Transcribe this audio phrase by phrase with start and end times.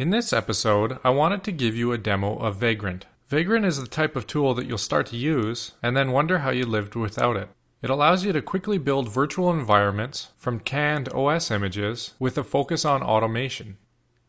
[0.00, 3.04] In this episode, I wanted to give you a demo of Vagrant.
[3.28, 6.48] Vagrant is the type of tool that you'll start to use and then wonder how
[6.48, 7.50] you lived without it.
[7.82, 12.86] It allows you to quickly build virtual environments from canned OS images with a focus
[12.86, 13.76] on automation.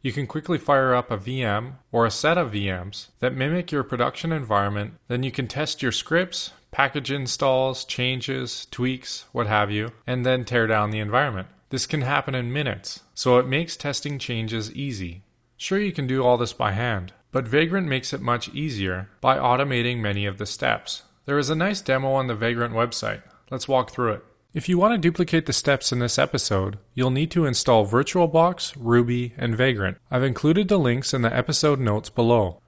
[0.00, 3.84] You can quickly fire up a VM or a set of VMs that mimic your
[3.84, 4.94] production environment.
[5.06, 10.44] Then you can test your scripts, package installs, changes, tweaks, what have you, and then
[10.44, 11.46] tear down the environment.
[11.70, 15.22] This can happen in minutes, so it makes testing changes easy.
[15.62, 19.38] Sure, you can do all this by hand, but Vagrant makes it much easier by
[19.38, 21.04] automating many of the steps.
[21.24, 23.22] There is a nice demo on the Vagrant website.
[23.48, 24.24] Let's walk through it.
[24.52, 28.74] If you want to duplicate the steps in this episode, you'll need to install VirtualBox,
[28.76, 29.98] Ruby, and Vagrant.
[30.10, 32.60] I've included the links in the episode notes below.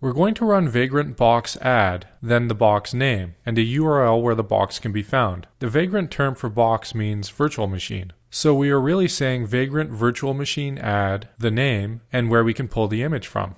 [0.00, 4.34] We're going to run Vagrant box add, then the box name, and a URL where
[4.34, 5.46] the box can be found.
[5.58, 8.14] The Vagrant term for box means virtual machine.
[8.30, 12.68] So we are really saying Vagrant virtual machine add, the name, and where we can
[12.68, 13.54] pull the image from.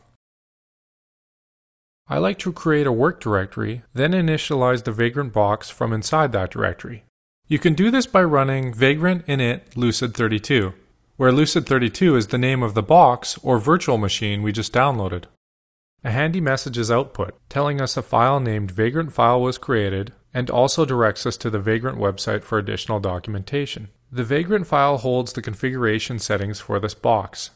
[2.08, 6.50] I like to create a work directory, then initialize the Vagrant box from inside that
[6.50, 7.04] directory.
[7.46, 10.72] You can do this by running vagrant init lucid32,
[11.16, 15.24] where lucid32 is the name of the box or virtual machine we just downloaded.
[16.04, 20.48] A handy message is output, telling us a file named vagrant file was created, and
[20.48, 23.88] also directs us to the Vagrant website for additional documentation.
[24.12, 27.50] The Vagrant file holds the configuration settings for this box.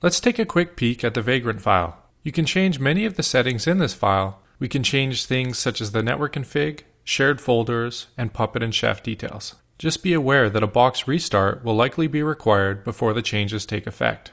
[0.00, 1.96] Let's take a quick peek at the Vagrant file.
[2.22, 4.40] You can change many of the settings in this file.
[4.60, 9.02] We can change things such as the network config, shared folders, and Puppet and Chef
[9.02, 9.56] details.
[9.76, 13.88] Just be aware that a box restart will likely be required before the changes take
[13.88, 14.30] effect.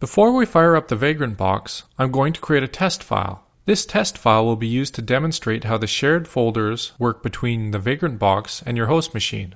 [0.00, 3.46] Before we fire up the Vagrant box, I'm going to create a test file.
[3.66, 7.78] This test file will be used to demonstrate how the shared folders work between the
[7.78, 9.54] Vagrant box and your host machine.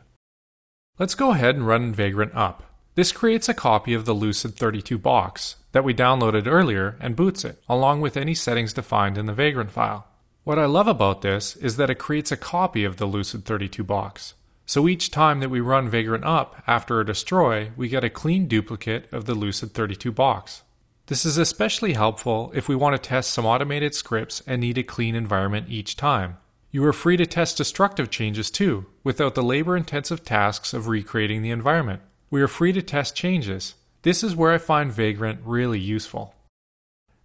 [0.97, 2.62] Let's go ahead and run Vagrant up.
[2.95, 7.60] This creates a copy of the Lucid32 box that we downloaded earlier and boots it,
[7.69, 10.06] along with any settings defined in the Vagrant file.
[10.44, 14.34] What I love about this is that it creates a copy of the Lucid32 box.
[14.66, 18.47] So each time that we run Vagrant up after a destroy, we get a clean
[18.47, 20.62] duplicate of the Lucid32 box.
[21.06, 24.84] This is especially helpful if we want to test some automated scripts and need a
[24.84, 26.37] clean environment each time.
[26.74, 31.40] You are free to test destructive changes too, without the labor intensive tasks of recreating
[31.40, 33.74] the environment we are free to test changes.
[34.02, 36.34] This is where I find Vagrant really useful.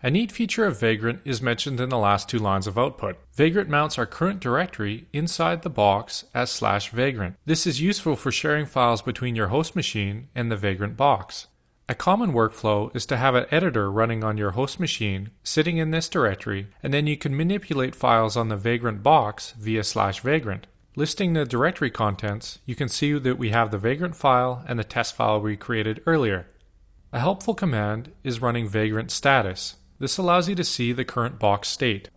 [0.03, 3.17] A neat feature of Vagrant is mentioned in the last two lines of output.
[3.33, 7.35] Vagrant mounts our current directory inside the box as slash vagrant.
[7.47, 11.47] This is useful for sharing files between your host machine and the Vagrant box.
[11.89, 15.89] A common workflow is to have an editor running on your host machine sitting in
[15.89, 20.67] this directory, and then you can manipulate files on the Vagrant box via slash vagrant.
[20.95, 24.83] Listing the directory contents, you can see that we have the Vagrant file and the
[24.83, 26.45] test file we created earlier.
[27.11, 29.77] A helpful command is running Vagrant status.
[29.97, 32.09] This allows you to see the current box state.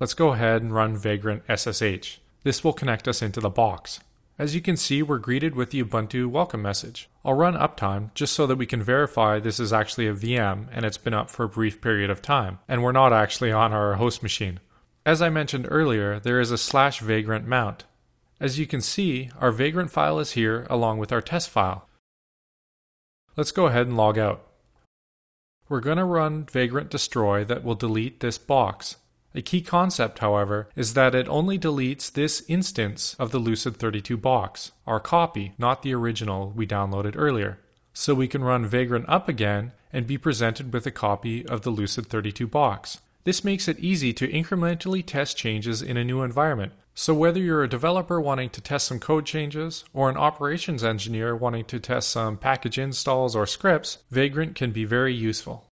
[0.00, 2.18] Let's go ahead and run Vagrant SSH.
[2.42, 4.00] This will connect us into the box.
[4.40, 7.10] As you can see, we're greeted with the Ubuntu welcome message.
[7.26, 10.86] I'll run uptime just so that we can verify this is actually a VM and
[10.86, 13.96] it's been up for a brief period of time, and we're not actually on our
[13.96, 14.58] host machine.
[15.04, 17.84] As I mentioned earlier, there is a slash vagrant mount.
[18.40, 21.86] As you can see, our Vagrant file is here along with our test file.
[23.36, 24.46] Let's go ahead and log out.
[25.68, 28.96] We're going to run Vagrant destroy that will delete this box.
[29.34, 34.72] A key concept, however, is that it only deletes this instance of the Lucid32 box,
[34.86, 37.58] our copy, not the original we downloaded earlier.
[37.92, 41.72] So we can run Vagrant up again and be presented with a copy of the
[41.72, 42.98] Lucid32 box.
[43.24, 47.62] This makes it easy to incrementally test changes in a new environment, so, whether you're
[47.62, 52.10] a developer wanting to test some code changes or an operations engineer wanting to test
[52.10, 55.69] some package installs or scripts, Vagrant can be very useful.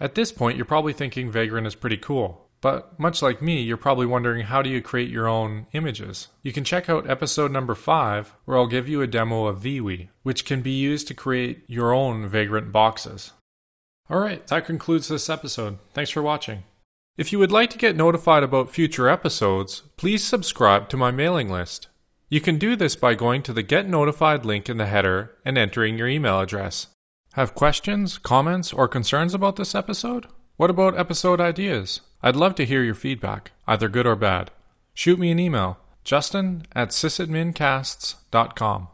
[0.00, 2.48] At this point, you're probably thinking Vagrant is pretty cool.
[2.60, 6.28] But much like me, you're probably wondering how do you create your own images?
[6.42, 10.08] You can check out episode number 5, where I'll give you a demo of Veewee,
[10.22, 13.32] which can be used to create your own Vagrant boxes.
[14.10, 15.78] Alright, that concludes this episode.
[15.94, 16.64] Thanks for watching.
[17.16, 21.48] If you would like to get notified about future episodes, please subscribe to my mailing
[21.48, 21.88] list.
[22.28, 25.56] You can do this by going to the Get Notified link in the header and
[25.56, 26.88] entering your email address.
[27.34, 30.26] Have questions, comments, or concerns about this episode?
[30.56, 32.00] What about episode ideas?
[32.22, 34.50] I'd love to hear your feedback, either good or bad.
[34.94, 38.88] Shoot me an email, justin at sysadmincasts.com.